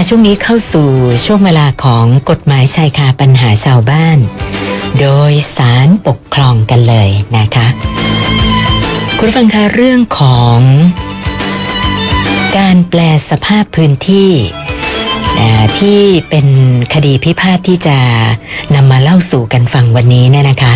[0.00, 0.88] ค่ะช่วงนี้เข้าสู่
[1.26, 4.18] ช่วงเวลาของกฎหมายชายคาปัญหาชาวบ้าน
[5.00, 7.66] โดยสารปกครองกันเลยนะคะ
[9.18, 10.58] คุณฟังคะเรื่องของ
[12.58, 13.00] การแปล
[13.30, 14.30] สภาพพื้นที่
[15.78, 16.46] ที่เป็น
[16.94, 17.98] คดีพิพาทที่จะ
[18.74, 20.72] นำมาเล่าสู่กันฟังวันนี้เนี่ยนะคะ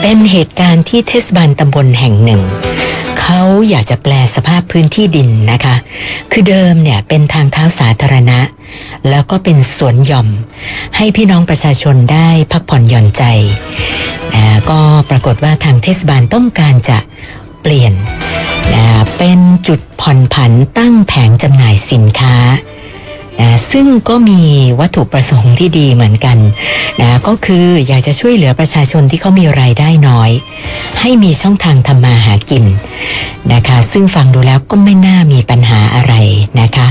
[0.00, 2.42] เป็นเหตุการณ์ที่เทศบาลตำบลแห่งหนึ่ง
[3.32, 5.76] เขาอยากจะแปลสภาพพื้นที่ดินนะคะ
[6.32, 8.38] คือเดิมเนี่ยเป็นทางเท้าสาธารณะ
[9.10, 10.28] แล้วก็เป็นสวนหย่อม
[10.96, 13.22] ให้พี่น้องประชาชนได้พักผ่อนหย่อนใจ
[14.34, 14.80] นะก็
[15.10, 16.98] ปรากฏว่าทางเทศบาลต้องการจะ
[17.62, 17.92] เปลี่ยน
[18.74, 18.84] นะ
[19.18, 22.34] เป็นจุดผ่อนผันตั้งแผงจำหน่ายสินค้า
[23.72, 24.40] ซึ่งก็มี
[24.80, 26.38] วัตถุประสงค์ที่ดีเหมือนกัน
[27.00, 30.30] นะก็คืออยากจะช่วยเหลือประชาชนที่เขามีรายได้น้อย
[31.00, 32.64] ให้มีช่องทางทำมาหากิน
[33.52, 36.14] นะคะ ซึ่งฟังดูแล้วก็ไม่น่ามีปัญหาอะไร
[36.60, 36.86] นะคะ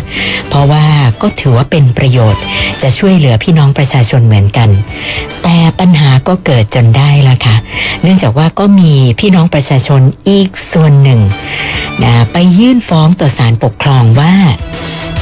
[0.49, 0.85] เพราะว่า
[1.21, 2.41] ก็ถือว่าเป็นประโยชน์
[2.81, 4.69] จะช่วยเหลือพี่น้องประชาชนเหมือนกัน
[5.43, 7.55] แต่ปัญหาก็เกิดจนได้ละค่ะ
[8.01, 11.19] เนื่องจากว่าก็มีพี่น้องประชาชนอีกส่วนหนึ่ง
[12.03, 14.33] นะไปยื่นฟ้องต่อศาลปกครองว่า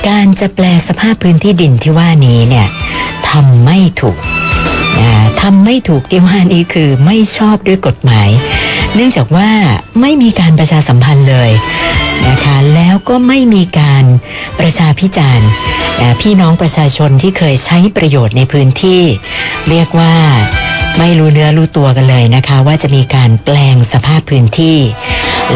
[0.07, 2.67] การจะแปลสภาพพื้นที่ดินที่ว่านี้เนี่ย
[3.29, 4.17] ทำไม่ถูก
[5.41, 8.29] ทำไม่ถูกที่ว่านี้คือไม่ชอบด้วยกฎหมาย
[8.95, 9.49] เนื่องจากว่า
[10.01, 11.51] ไม่มีการประชาสัมพันธ์เลย
[12.27, 14.05] นะคะแล้วก็ไม่มีการ
[14.59, 15.49] ประชาพิจารณ์
[16.21, 19.01] พี่น้องประชาชนที่เคยใช้ประโยชน์ในพื้นที่
[19.69, 20.15] เรียกว่า
[20.99, 24.77] ไม่รู้เนื้อรู้ตัวกันเลยนะคะ ว่าจะมีการแปลงสภาพพื้นที่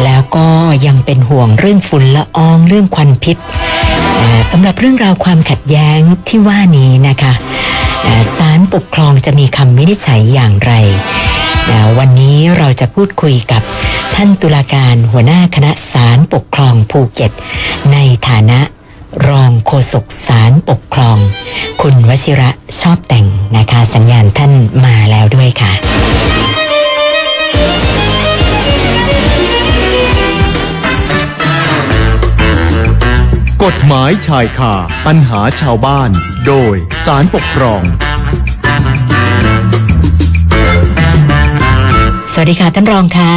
[0.04, 0.48] แล้วก็
[0.86, 3.36] ยังเป็นห่วงเรื่องฝุ่นละอองเรื่องควันพิษ
[4.50, 7.32] สำหรับเรื่องราวความขัดแย้งที่ว่านี้นะคะ
[8.36, 10.72] ศาลปกครองจะมีคำวินิจฉัยอย่างไร
[11.98, 13.62] วันนี้เราจะพูดคุยกับ
[14.14, 17.32] ท่านตุลาการหัวหน้าคณะศาลปกครองภูเก็ต
[17.92, 17.98] ใน
[18.28, 18.60] ฐานะ
[19.28, 21.18] รองโฆษกศาลปกครอง
[21.82, 23.26] คุณวชิระชอบแต่ง
[23.56, 24.52] นะคะสัญญาณท่าน
[24.84, 24.91] มา
[33.94, 34.74] หมายชายคา
[35.06, 36.10] ปัญหาชาวบ้าน
[36.46, 37.82] โดยสารปกครอง
[42.32, 43.34] สวัสดีค่ะท่านรองค่ะ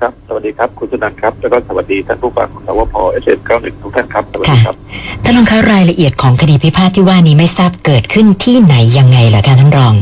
[0.00, 4.76] ครับ สวัสดีครับ คุณสุนันท์ครับ แล้วก็สวัสดีท่านผู้ฟังของสวพเอสเอ็มเก้าหนึ่งทุกท่านครับ สวัสดีครับ
[5.24, 9.94] ท่านรองคะรายละเอียดของคดีพิพาทที่ว่านี้ไม่ทราบเกิดขึ้นที่ไหนยังไงล่ะคะท่านรอง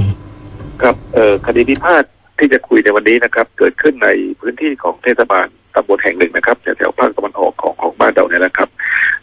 [0.82, 2.04] ครับ เอ่อ คดีพิพาท
[2.38, 4.08] ที่จะคุยในวันนี้นะครับ เกิดขึ้นใน
[4.40, 8.68] พื้นที่ของเทศบาล ตำบลแห่งหนึ่งนะครับแถวๆภาคตะวันออกของของบ้านเราเนี่ยนะครับ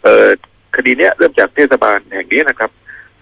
[0.02, 0.26] เอ่อ
[0.76, 2.70] คดีเนี้ยเริ่มจากเทศบาลแห่งนี้นะครับ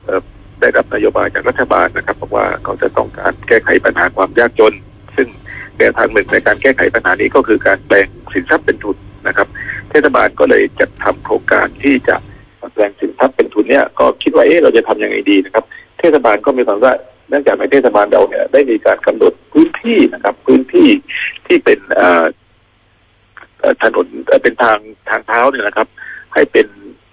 [0.04, 0.20] เอ่อ
[0.60, 4.74] ได้รับนโยบายจากรัฐบาลนะครับบอกว่าเขาจะต้องการแก้ไขปัญหาความยากจน
[5.16, 5.28] ซึ่ง
[5.78, 9.48] แนวทางหนึ่งในการแก้ไขปัญหานี้ก็คือการแปลงสินทรัพย์เป็นทุนนะครับ
[9.90, 12.16] เทศบาลก็เลยจัดทำโครงการที่จะ
[12.74, 15.64] แปลงสินทรัพย์เป็นทุนเนี่ยก็คิดว่าเอ๊ะเราจะทำยังไงดีนะครับ
[15.98, 16.94] เทศบาลก็มีความว่า
[17.28, 20.88] เนื่องจากในเทศบาลเราเนี่ยได้มีการกำหนดพื้นที่นะครับ พื้นที่
[21.46, 22.24] ที่เป็นอ่อเอ่อ
[23.82, 24.78] ถนนเอ่อเป็นทาง
[25.10, 25.88] ทางเท้าเนี่ยนะครับ
[26.34, 26.66] ให้เป็น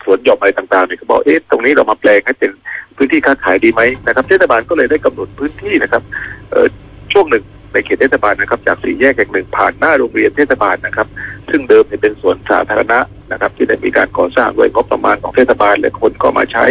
[0.03, 2.51] สวนหย่อมอะไรต่างๆเนี่ยก็บอกเอ๊ะตรงนี้เรามาแปลงให้เป็น
[2.97, 6.03] พื้นที่ค้าขายดีไหมนะครับเทศบาลก็เลยได้กำหนดพื้นที่นะครับ
[6.51, 6.67] เอ่อ
[7.13, 7.43] ช่วงหนึ่ง
[7.73, 11.07] ในเขตเทศบาลนะครับ จากสี่แยกแห่งหนึ่งผ่านหน้าโรงเรียนเทศบาลนะครับ
[11.49, 12.99] ซึ่งเดิมเนี่ยเป็นสวนสาธารณะ
[13.31, 16.66] นะครับ ที่ได้มีการก่อสร้างด้วยงบประมาณของเทศบาลและคนก็มาใช้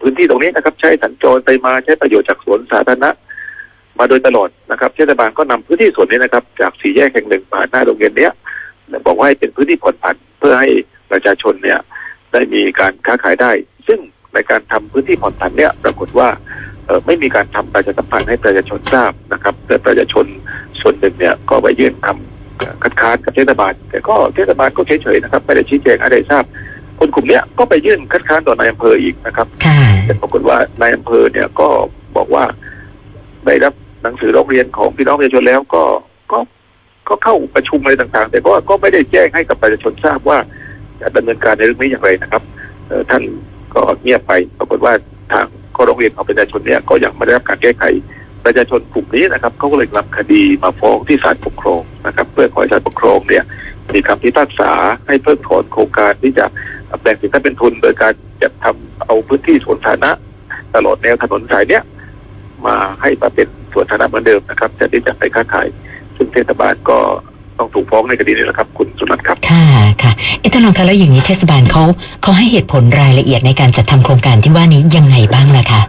[0.00, 3.10] พื้นที่ตรงนี้นะครับ ใช้สัญจรไปมาใช้ประโยชน์จากสวนสาธารณะ
[3.98, 8.32] มาโดยตลอดนะครับ เทศบาลก็นำพื้นที่ส่วนนี้นะครับ จากสี่แยกแห่งหนึ่งผ่านหน้าโรงเรียนเนี้ย
[9.06, 10.68] บอกว่าให้เป็นพื้นที่ผ่อนผันเพื่อให้
[11.10, 11.78] ประชาชนเนี่ย
[12.32, 13.50] ได้มีการค้าขายได้
[13.86, 13.98] ซึ่ง
[14.34, 16.28] ในการทำพื้นที่ผ่อนผันเนี่ยปรากฏว่า
[16.86, 20.26] เอ่อไม่มีการทำประชาสัมพันธ์ให้ประชาชนทราบนะครับแต่ประชาชน
[20.80, 26.44] ส่วนหนึ่งเนี่ยก็ไปยื่นคำคัดค้านกับเทศบาล แต่ก็เทศบาลก็เฉยๆนะครับไม่ได้ชี้แจงอะไรทราบ
[26.98, 31.68] คนกลุ่มเนี้ยก็ไปยื่นคัดค้านต่อนายอำเภออีกนะครับค่ะแต่ปรากฏว่านายอำเภอเนี่ยก็
[32.16, 32.44] บอกว่า
[33.46, 35.82] ได้รับหนังสือร้องเรียนของพี่น้องประชาชนแล้วก็
[37.08, 40.38] ก็เข้าประชุมอะไรต่างๆ แต่ก็ก็ไม่ได้แจ้งให้กับประชาชนทราบว่า
[41.00, 42.42] จะดำเนินการในเรื่องนี้อย่างไรนะครับ
[43.10, 43.22] ท่าน
[43.74, 44.92] ก็เงียบไปปรากฏว่า
[45.32, 45.46] ทาง
[45.76, 47.84] ข้อร้องเรียนของประชาชนเนี่ยก็ยังไม่ได้รับการแก้ไข
[48.44, 53.44] ประชาชนกลุ่มนี้นะครับเขาก็เลยนำคดีมาฟ้องที่ศาลปกครองนะครับ เพื่อขอให้ศาลปกครองเนี่ย
[53.94, 54.70] มีคำพิพากษา
[55.06, 56.46] ให้เพิกถอนโครงการที่จะ
[57.00, 60.10] แปลงสินทรัพย์เป็นทุน โดยการจัดทำเอาพื้นที่สวนสาธารณะ
[60.74, 61.82] ตลอดแนวถนนสายเนี้ย
[62.66, 65.68] มาให้มาเป็นสวนสาธารณะเหมือนเดิมนะครับ จะได้จัดไปค้าขาย
[66.18, 66.98] ซึ่งเทศบาลก็
[67.58, 69.64] ต้องถูกฟ้องในคดีนี้แหละครับ คุณสุนันท์ครับ ค่ะ
[70.02, 71.82] ค่ะเอะท่านรองคะแล้วอย่างนี้เทศบาลเขา
[72.22, 75.82] เขาให้เหตุผลรายละเอียดในการจัดทำโครงการที่ว่านี้ยังไงบ้างล่ะคะ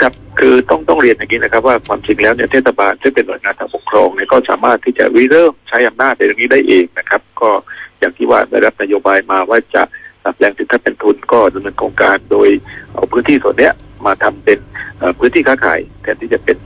[0.00, 7.50] ครับคือต้องต้องเรียนอย่างนี้นะครับว่าความจริงแล้วเนี่ยเทศบาลซึ่งเป็นหน่วยงานทางปกครองเนี่ยก็สามารถที่จะริเริ่มใช้อำนาจในเรื่องนี้ได้เองนะครับ ก็
[7.98, 9.82] อย่างที่ว่าได้รับนโยบายมาว่าจะ
[10.36, 12.48] แปลงสินทรัพย์เป็นทุนก็ดำเนินโครงการโดย
[12.92, 13.72] เอาพื้นที่ส่วนเนี้ย
[14.06, 14.58] มาทำเป็น
[14.98, 16.56] เอ่อพื้นที่ค้าขายแทนที่จะเป็น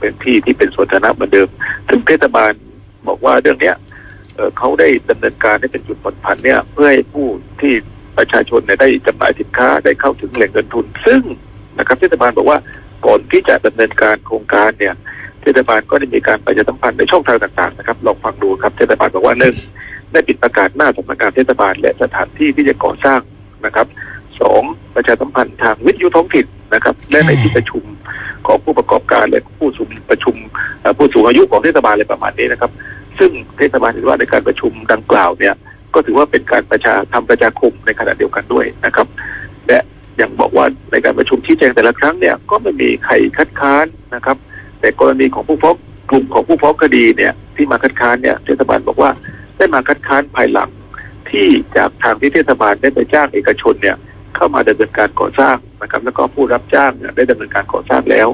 [0.00, 1.48] เป็นที่ที่เป็นสวนสาธารณะเหมือนเดิม
[1.88, 2.52] ซึ่งเทศบาล
[3.08, 3.76] บอกว่าเรื่องเนี้ย
[4.36, 7.26] เเขาได้ดำเนินการให้เป็นจุดผ่อนผันเนี่ย เพื่อให้ผู้
[7.60, 7.74] ที่
[8.18, 11.22] ประชาชนเนี่ยได้จำหน่ายสินค้าได้เข้าถึงแหล่งเงินทุน ซึ่ง
[11.78, 12.58] นะครับเทศบาลบอกว่า
[13.06, 14.94] ก่อนที่จะดำเนินการโครงการเนี่ย
[15.42, 19.54] เทศบาลก็ได้มีการประชาสัมพันธ์ในช่องทางต่างๆนะครับลองฟังดูครับเทศบาลบอกว่าหนึ่ง
[20.12, 23.20] ได้ปิดประกาศหน้าสำนักงานเทศบาลและสถานที่ที่จะก่อสร้าง
[23.66, 23.86] นะครับ
[24.40, 24.62] สอง
[24.94, 27.84] ประชาสัมพันธ์ทางวิทยุท้องถิ่น นะครับและในที่ประชุม
[28.46, 30.36] ของผู้ประกอบการและผู้สูงประชุม
[30.80, 32.70] เอ่อผู้สูงอายุของเทศบาลอะไรประมาณนี้นะครับ
[33.18, 35.54] ซึ่งเทศบาลเห็นว่าในการประชุมดังกล่าวเนี่ย
[35.94, 39.06] ก็ถือว่าเป็นการประชาทำประชาคมในขณะเดียวกันด้วยนะครับ
[39.68, 39.78] และ
[40.20, 44.36] ยังบอกว่าในการประชุมชี้แจงแต่ละครั้งเนี่ยก็ไม่มีใครคัดค้านนะครับ
[44.80, 45.74] แต่กรณีของผู้ฟ้อง
[46.10, 49.10] กลุ่มของผู้ฟ้องคดีเนี่ยที่มาคัดค้านเนี่ยเทศบาลบอกว่า
[49.56, 50.70] ได้มาคัดค้านภายหลัง
[51.30, 53.96] ที่จากทางที่เทศบาลได้ไปจ้างเอกชนเนี่ย
[54.36, 58.28] เข้ามาดำเนินการก่อสร้างนะครับ แล้วก็ผู้รับจ้างเนี่ยได้ดำเนินการก่อสร้างแล้ว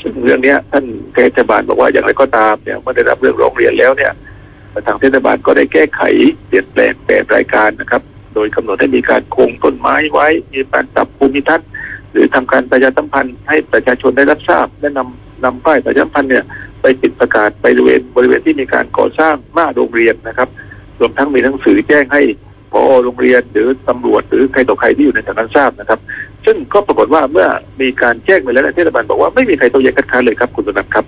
[0.00, 0.84] ซึ่งเรื่องเนี้ยท่าน
[1.14, 4.12] เทศบาลบอกว่าอย่างไรก็ตามเนี่ยเมื่อได้รับเรื่องร้องเรียนแล้วเนี่ย
[4.86, 6.00] ทางเทศบาลก็ได้แก้ไข
[6.46, 8.02] เปลี่ยนแปลงแปลรายการนะครับ
[8.34, 11.68] โดยกำหนดให้มีการโคงต้นไม้ไว้ มีการปรับภูมิทัศน์
[12.12, 16.44] หรือทำการประชาสัมพันธ์ให้ประชาชนได้รับทราบและนำนำป้ายประชาสัมพันธ์เนี่ย
[16.82, 20.48] ไปติดประกาศไปบริเวณบริเวณที่มีการก่อสร้างหน้าโรงเรียนนะครับ
[21.00, 22.22] รวมทั้งมีหนังสือแจ้งให้
[22.72, 26.00] พอโรงเรียนหรือตำรวจหรือใครต่อใครที่อยู่ในสถานนั้นทราบนะครับ
[26.44, 27.46] ซึ่งก็ปรากฏว่าเมื่อ
[27.80, 31.04] มีการแจ้งไปแล้วเนี่ยเทศบาลบอกว่าไม่มีใครโต้แย้งคัดค้านเลยครับคุณสุนันท์ครับ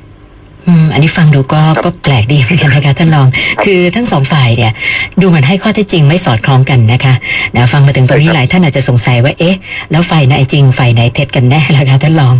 [0.67, 4.73] อืมอันนี้ฟังดูก็ครับก็แปลกดีเหมือนกันนะคะท่านรองครับคือทั้งสองฝ่ายเนี่ย
[5.21, 7.15] ดูเหมือนให้ข้อเท็จจริงไม่สอดคล้องกันนะคะ
[7.55, 9.57] นะฟังมาถึงตรงนี้ใช่ครับหลายท่านอาจจะสงสัยว่าเอ๊ะ
[9.91, 12.35] แล้วฝ่ายไหนจริงฝ่ายไหนเท็จกันแน่ล่ะคะท่านรอง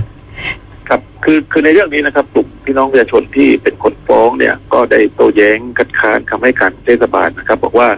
[0.89, 7.89] ครับคือคือในเรื่องนี้นะครับกลุ่มพี่น้องประชาชนที่เป็นคนฟ้องเนี่ยก็ได้โต้แย้งคัดค้านคำให้การของเทศบาลนะครับ บอกว่า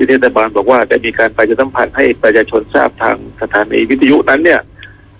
[0.00, 4.60] ที่เทศบาลบอกว่าได้มีการประชาสัมพันธ์ให้ประชาชนทราบทางสถานีวิทยุนั้นเนี่ย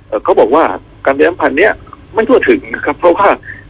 [0.06, 0.65] เอ่อเขาบอกว่า
[1.05, 1.73] การประชาสัมพันธ์เนี่ย
[2.15, 3.29] ไม่ทั่วถึงนะครับ เพราะว่า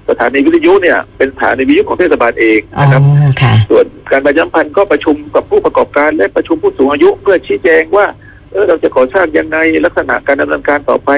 [0.09, 3.03] สถานีวิทยุเนี่ยเป็นสถานีวิทยุของเทศบาลเองอ๋อนะครับ
[3.41, 8.07] ค่ะส่วนการประชาสัมพันธ์ก็ประชุมกับผู้ประกอบการและประชุมผู้สูงอายุ เพื่อชี้แจงว่า
[8.53, 11.11] เออเราจะก่อสร้างยังไงลักษณะการดำเนินการต่อไป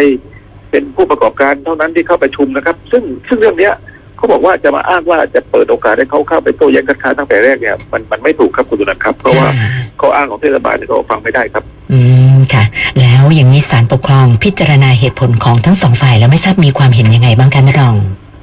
[0.70, 3.74] เป็นผู้ประกอบการเท่านั้นที่เข้าประชุมนะครับ ซึ่งซึ่งเรื่องเนี้ย
[4.22, 9.68] เขาบอกว่าจะมาอ้างว่าจะเปิดโอกาสให้เขาเข้าไปโต้แย้งคัดค้านตั้งแต่แรกเนี่ยมันมันไม่ถูกครับคุณสุนันท์ครับ เพราะว่าค่ะ
[10.00, 11.98] ข้ออ้างของเทศบาลเนี่ยก็ฟังไม่ได้ครับ อื
[12.34, 12.64] มค่ะ
[13.00, 17.94] แล้วอย่างนี้ศาลปกครองพิจารณาเหตุผลของทั้งสองฝ่ายแล้วไม่ทราบมีความเห็นยังไงบ้างคะท่านรอง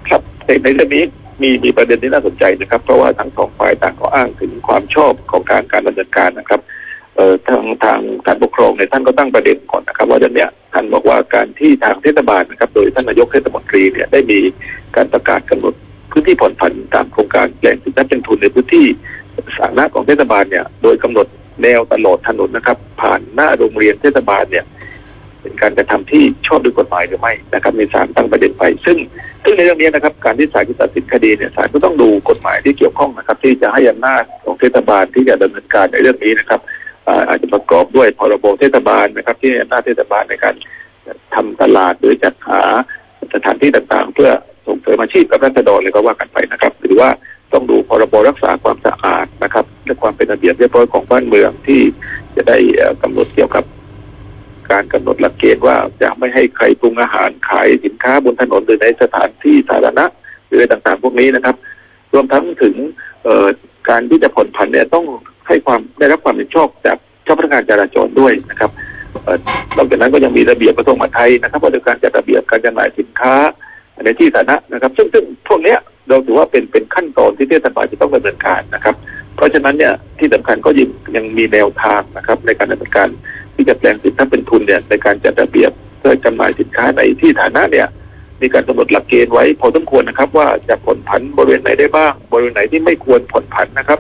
[0.10, 1.04] ครับในในเรื่องนี้
[1.42, 6.62] มีมีประเด็นที่น่าสนใจนะครับ เพราะว่าทั้งสองฝ่ายต่างก็อ้างถึงความชอบของการการดำเนินการนะครับ
[7.20, 14.40] เอ่อทางทางการปกครองเนี่ยท่านก็ตั้งประเด็นก่อนนะครับ ว่าเรื่องเนี้ยท่านบอกว่าการที่ทางเทศบาลนะครับ โดยท่านนายกเทศมนตรีเนี่ยได้มี
[14.96, 15.74] การประกาศกำหนด
[16.12, 18.86] พื้นที่ผ่อนผันตามโครงการแปลงสินทรัพย์เป็นทุนในพื้นที่
[19.58, 21.28] สาธารณะของเทศบาลเนี่ย โดยกำหนด
[21.64, 24.66] แนวตลอดถนนนะครับ ผ่านหน้าโรงเรียนเทศบาลเนี่ย
[25.42, 28.98] เป็นการกระทำที่ชอบด้วยกฎหมายหรือไม่นะครับในศาลตั้งประเด็นไป ซึ่ง
[29.44, 36.62] ซึ่งในเรื่องนี้นะครับ การที่ศาลจะตัดสินคดีเนี่ยศาลก็ต้องดูกฎหมายที่เกี่ยวข้องนะครับ ที่จะให้อำนาจของเทศบาลที่จะดำเนินการในเรื่องนี้นะครับ
[37.28, 40.56] อาจจะประกอบด้วยพรบเทศบาลนะครับ ที่ให้อำนาจเทศบาลในการ
[41.36, 42.62] ทำตลาดหรือจัดหา
[43.34, 44.32] สถานที่ต่างๆ เพื่อ
[44.68, 47.10] ส่งเสริมอาชีพกับรัษฎรเลยก็ว่ากันไปนะครับ หรือว่า
[47.54, 51.82] ต้องดูพรบรักษาความสะอาดนะครับและความเป็นระเบียบเรียบร้อยของบ้านเมืองที่
[52.36, 53.64] จะได้เอ่อกำหนดเกี่ยวกับ
[54.72, 60.06] การกำหนดหลักเกณฑ์ว่าจะไม่ให้ใครปรุงอาหารขายสินค้าบนถนนหรือในสถานที่สาธารณะ
[60.48, 61.56] หรืออะไรต่างๆ พวกนี้นะครับ
[62.14, 62.76] รวมทั้งถึง
[63.90, 65.06] การที่จะผ่อนผันเนี่ยต้อง
[65.50, 68.72] ให้ความได้รับความเห็นชอบจากเจ้าพนักงานจราจรด้วยนะครับ
[69.78, 73.34] นอกจากนั้นก็ยังมีระเบียบกระทรวงมหาดไทยนะครับว่าด้วยการจัดระเบียบการจำหน่ายสินค้า
[74.06, 75.78] ในที่สาธารณะนะครับ ซึ่งซึ่งพวกนี้ย
[76.08, 78.96] เราถือว่าเป็นเป็นขั้นตอนที่เทศบาลจะต้องดำเนินการนะครับ
[79.36, 83.10] เพราะฉะนั้นเนี่ยที่สำคัญก็ยังยังมีแนวทางนะครับ ในการดำเนินการ
[83.56, 87.88] ที่จะแปลงสินทรัพย์เป็นทุนเนี่ยในการจัดระเบียบเพื่อจำหน่ายสินค้าในที่ฐานะเนี่ย
[88.42, 94.00] มีการกำหนดหลักเกณฑ์ไว้พอสมควรนะครับ ว่าจะผ่อนผันบริเวณไหนได้บ้าง บริเวณไหนที่ไม่ควรผ่อนผันนะครับ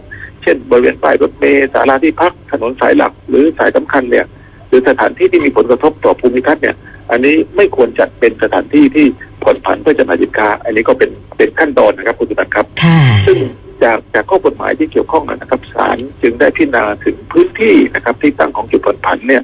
[0.49, 4.25] ช่น บริเวณป้ายรถเมล์ศาลาที่พักถนนสายหลัก หรือสายสำคัญเนี่ย
[4.67, 6.75] หรือสถานที่ที่มีผลกระทบต่อภูมิทัศน์เนี่ย
[7.11, 9.07] อันนี้ไม่ควรจัดเป็นสถานที่ที่
[9.43, 13.37] ผ่อนผันเพื่อจำหน่ายสินค้า อันนี้ก็เป็นเป็นขั้นตอนนะครับคุณสุนันท์ครับค่ะซึ่ง
[13.83, 19.43] จากจากข้อกฎหมายที่เกี่ยวข้องนะครับศาลจึงได้พิจารณาถึงพื้นที่นะครับ ที่ตั้งของจุดผ่อนผันเนี่ย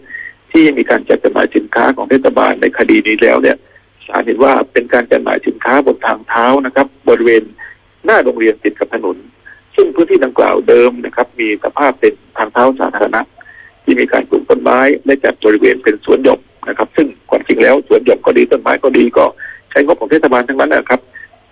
[0.51, 3.57] ที่มีการจัดจำหน่ายสินค้าของเทศบาลในคดีนี้แล้วเนี่ย
[4.07, 7.43] ศาลเห็นว่าเป็นการจำหน่ายสินค้าบนทางเท้านะครับ บริเวณ
[8.05, 9.17] หน้าโรงเรียนติดกับถนน
[9.75, 13.21] ซึ่งพื้นที่ดังกล่าวเดิมนะครับ มีสภาพเป็นทางเท้าสาธารณะ
[13.83, 16.39] ที่มีการปลูกต้นไม้และจัดบริเวณเป็นสวนหย่อม
[16.69, 19.25] นะครับ ซึ่งความจริงแล้วสวนหย่อมก็ดีต้นไม้ก็ดีก็
[19.71, 20.99] ใช้งบของเทศบาลทั้งนั้นนะครับ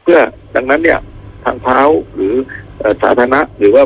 [0.04, 0.20] เพื่อ
[0.56, 1.00] ดังนั้นเนี่ย
[1.44, 1.80] ทางเท้า
[2.14, 2.34] หรือ
[3.02, 3.84] สาธารณะหรือว่า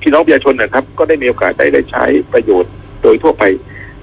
[0.00, 3.42] พี่น้องประชาชนนะครับ ก็ได้มีโอกาสได้ได้ใช้ประโยชน์โดยทั่วไป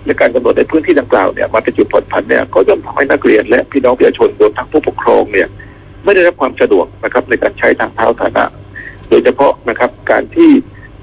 [0.05, 5.47] และการกำหนดในพื้นที่ดังกล่าวเนี่ยมาเป็นจุดผ่อนผันเนี่ยก็ย่อมทำให้นักเรียน และพี่น้องประชาชนรวมทั้งผู้ปกครองเนี่ย
[6.03, 8.45] ไม่ได้รับความสะดวกนะครับในการใช้ทางเท้าสาธารณะ
[9.11, 10.49] โดยเฉพาะนะครับการที่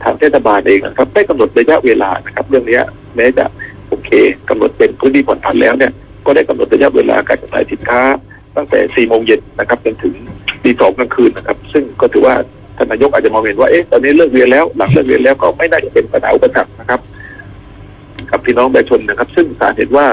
[0.02, 2.80] ทางเทศบาลเองนะครับได้กำหนดระยะเวลานะครับ เรื่องนี้
[3.16, 3.44] แม้จะ
[3.88, 4.10] โอเค
[4.48, 5.92] กำหนดเป็นพื้นที่ผ่อนผันแล้วเนี่ย
[6.26, 8.02] ก็ได้กำหนดระยะเวลาการจำหน่ายสินค้า
[8.56, 10.14] ตั้งแต่4โมงเย็นนะครับจนถึง
[10.62, 12.34] ตีสองกลางคืนนะครับ ซึ่งก็ถือว่า
[12.76, 17.00] ท่านนายกอาจจะมองเห็นว่าเอ๊ะตอนนี้เลิกเรียนแล้วหลังเลิกเรียนแล้วก็ไม่น่าจะเป็นปัญหาอุปสรรคนะครับ
[18.30, 20.06] กับพี่น้องประชาชนนะครับ ซึ่งศาลเห็นว่า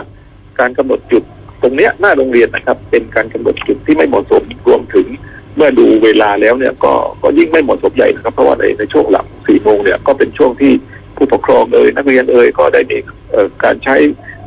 [0.59, 1.23] การกำหนดจุด
[1.61, 5.04] ตรงเนี้ยหน้าโรงเรียนนะครับ เป็นการกำหนดจุดที่ไม่เหมาะสมรวมถึง
[5.55, 6.93] เมื่อดูเวลาแล้วเนี่ยก็
[7.24, 10.71] ก็ยิ่งไม่เหมาะสมใหญ่นะครับ เพราะว่าในในช่วงหลังสี่โมงเนี่ยก็เป็นช่วงที่
[11.15, 12.97] ผู้ปกครองเอ่ยนักเรียนเอ่ยก็ได้มี
[13.63, 13.95] การใช้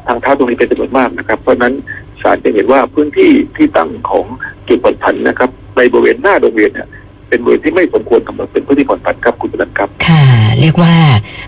[0.07, 1.75] ทางเท้าตรงนี้เป็นจำนวนมากนะครับ เพราะฉะนั้น
[2.23, 4.25] ศาลจะเห็นว่าพื้นที่ที่ตั้งของ
[4.69, 6.88] จุดผ่อนผันนะครับในบริเวณหน้าโรงเรียนเนี่ย
[7.29, 10.25] เป็นบริเวณที่ไม่สมควรกำหนดเป็นพื้นที่ผ่อนผันครับคุณนันครับค่ะ
[10.61, 10.95] เรียกว่า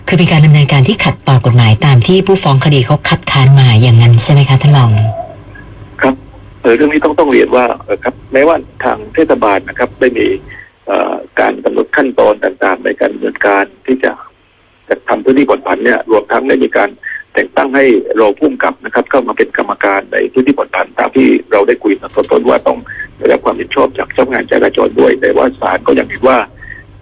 [0.07, 4.91] คือเป็นการดำเนินการที่ขัดต่อกฎหมายตามที่ผู้ฟ้องคดีเขาคัดค้านมาอย่างนั้นใช่ไหมคะท่านรอง
[6.61, 7.65] เรื่องนี้ต้องต้องเรียนว่า
[8.03, 10.27] ครับแม้ว่าทางเทศบาลนะครับ ได้มี
[11.39, 14.11] การกำหนดขั้นตอนต่างๆ ในการดำเนินการที่จะ
[14.89, 16.89] จัดทำพื้นที่ผ่อนผันเนี่ยรวมทั้งได้มีการ
[17.33, 17.85] แต่งตั้งให้
[18.19, 22.77] รองผู้กำกับนะครับ เข้ามาเป็นกรรมการในพื้นที่ผ่อนผันตามที่เราได้คุยตอนต้นว่าต้อง
[23.17, 26.37] ได้รับความเห็นชอบจากเจ้าพนักงานจราจรด้วย แต่ว่าศาลก็ยังเห็นว่า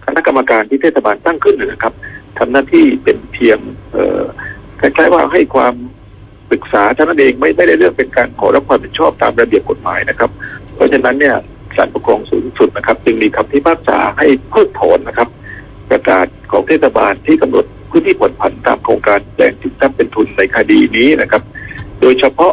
[0.04, 1.94] คณะกรรมการที่เทศบาลตั้งขึ้นนะครับ
[2.38, 3.58] ทำหน้าที่เป็นเพียง
[4.80, 5.74] คล้ายๆว่าให้ความ
[6.50, 10.30] ปรึกษาเท่านั้นเองไม่ไม่ได้เรื่องเป็นการขอรับความผิดชอบตามระเบียบกฎหมายนะครับ
[10.74, 11.36] เพราะฉะนั้นเนี่ย
[11.76, 15.28] ศาลปกครองสูงสุดนะครับ จึงมีคำพิพากษาให้เพิกถอนนะครับ
[15.90, 21.42] ประกาศของเทศบาลที่กำหนดพื้นที่ผ่อนผันตามโครงการแปลงสินทรัพย์เป็นทุนในคดีนี้นะครับ
[22.00, 22.52] โดยเฉพาะ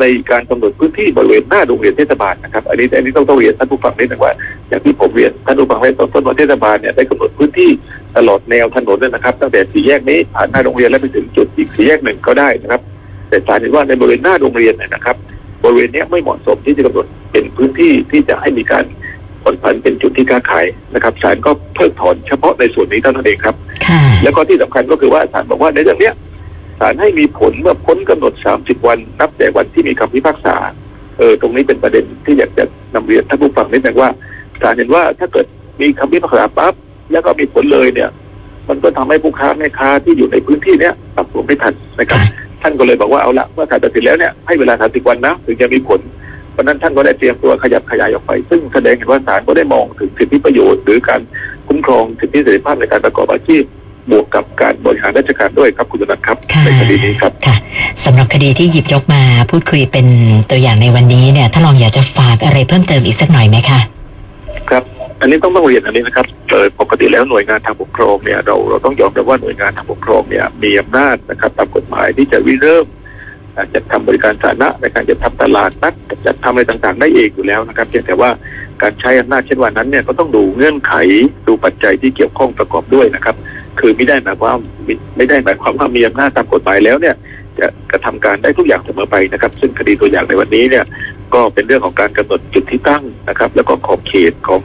[0.00, 4.32] ในการกำหนดพื้นที่บริเวณหน้าโรงเรียนเทศบาลนะครับ อันนี้อันนี้ต้องต้องเรียนท่านผู้ฟังนิดนึงว่า
[4.68, 7.70] อย่างที่ผมเรียนท่านผู้ฟังไว้ตอนต้นว่าเทศบาลเนี่ยได้กำหนดพื้นที่
[8.16, 12.82] ตลอดแนวถนนเลยนะครับ ตั้งแต่สี่แยกนี้ผ่านหน้าโรงเรียนแล้วไปถึงจุดอีก สี่แยกหนึ่งก็ได้นะครับ
[13.28, 15.16] แต่ศาลเห็นว่าในบริเวณหน้าโรงเรียนนะครับ
[15.64, 18.84] บริเวณนี้ไม่เหมาะสมที่จะกำหนดเป็นพื้นที่ที่จะให้มีการ
[19.42, 23.56] ผ่อนผันเป็นจุดที่ค้าขายนะครับศาลก็เพิกถอนเฉพาะในส่วนนี้เท่านั้นเองครับ
[24.22, 26.14] แล้วก็ที่สำคัญก็คือว่าศาลบอกว่าในเรื่องเนี้ย
[26.80, 30.56] ศาลให้มีผลเมื่อพ้นกำหนด 30 วัน นับแต่วันที่มีคำพิพากษา
[31.18, 34.10] เออตรงนี้เป็นประเด็นที่อยากจะนำเรียนท่านผู้ฟังนิดนึงว่า
[34.62, 35.46] ศาลเห็นว่าถ้าเกิด
[35.80, 36.74] มีคำพิพากษาปั๊บ
[37.12, 38.10] แล้วก็มีผลเลยเนี่ย
[38.68, 42.28] มันก็ทำให้ผู้ค้าแม่ค้าที่อยู่ในพื้นที่เนี้ยปรับตัวไม่ทันนะครับค่ะ
[42.62, 46.00] ท่านก็เลยบอกว่าเอาละเมื่อศาลตัดสินแล้วเนี่ยให้เวลา30วันนะถึงจะมีผล
[46.52, 51.20] เพราะฉะนั้นท่านก็ได้เตรียมตัวขยับขยายออกไป ซึ่งแสดงเห็นว่าศาลก็ได้มองถึงสิทธิประโยชน์ หรือการ
[51.68, 53.62] คุ้มครองสิทธิเสรีภาพในการประกอบอาชีพ
[54.10, 57.56] บวกกับการบริหารราชการด้วยครับคุณธนัทครับค่ะในคดีนี้ครับค่ะ
[58.04, 60.06] สำหรับคดีที่หยิบยกมาพูดคุยเป็น
[60.50, 64.01] ตัวอย่างในวันนี้เนี่ยถ้านรองอยากจะฝากอะไรเพิ่มเติมอีกสักหน่อยไหมคะครับ
[65.22, 72.86] อันนี้ต้องต้องเรียนอันนี้นะครับโดยปกติแล้วหน่วยงานทางปกครองเนี่ยเราเราต้องยอมรับว่าหน่วยงานทางปกครองเนี่ยมีอำนาจนะครับตามกฎหมายที่จะริเริ่ม
[73.56, 75.94] กจัดทำบริการสาธารณะในการจัดทำตลาดนัด
[76.26, 78.30] จัดทำอะไรต่างๆ ได้เองอยู่แล้วนะครับเพียงแต่ว่า
[78.82, 80.94] การใช้อำนาจเช่นวันนั้นเนี่ยก็ต้องดูเงื่อนไข
[81.46, 83.36] ดูปัจจัยที่เกี่ยวข้องประกอบด้วยนะครับ
[83.80, 84.54] คือไม่ได้หมายความว่า
[85.16, 87.14] ไม่ได้หมายความว่ามีอำนาจตามกฎหมายแล้วเนี่ย
[87.58, 90.84] จะกระทำการได้ทุกอย่างเสมอไปนะครับ ซึ่งคดีตัวอย่างในวันนี้เนี่ย
[91.34, 94.60] ก็เป็นเรื่องของการกำหนดจุดที่ตั้งนะครับ แล้วก็ขอบเขตของ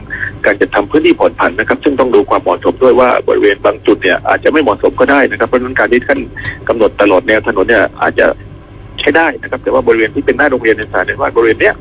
[0.46, 6.20] การจัดทำพื้นที่ผ่อนผันนะครับ ซึ่งต้องดูความเหมาะสมด้วยว่าบริเวณบางจุดเนี่ยอาจจะไม่เหมาะสมก็ได้นะครับเพราะฉะนั้นการที่ท่าน
[6.68, 8.28] กำหนดตลอดแนวถนนเนี่ยอาจจะ
[9.00, 11.76] ใช้ได้นะครับ แต่ว่าบริเวณที่เป็นหน้าโรงเรียนในสารเห็นว่าบริเวณเนี้ย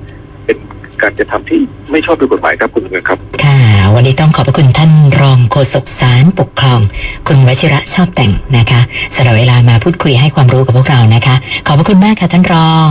[0.44, 0.56] เป็น
[1.02, 1.60] การจะทำที่
[1.90, 3.58] ไม่ชอบด้วยกฎหมายครับคุณเงินครับ ค่ะ
[3.94, 6.80] วันนี้ต้องขอบพระคุณท่านรองโฆษกศาลปกครอง
[7.28, 8.80] คุณวชิระชอบแต่งนะคะ
[9.14, 11.34] สำหรับเวลามาพูดคุยให้ความรู้กับพวกเรานะคะ
[11.66, 12.90] ขอบพระคุณมากค่ะท่านรอง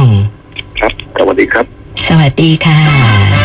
[0.80, 1.66] ครับ สวัสดีครับ
[2.08, 3.45] สวัสดีค่ะ